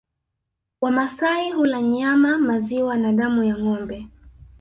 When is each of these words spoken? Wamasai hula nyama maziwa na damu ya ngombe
Wamasai 0.81 1.51
hula 1.51 1.81
nyama 1.81 2.37
maziwa 2.37 2.97
na 2.97 3.13
damu 3.13 3.43
ya 3.43 3.57
ngombe 3.57 4.07